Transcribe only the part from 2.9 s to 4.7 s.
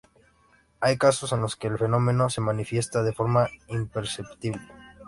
de forma imperceptible.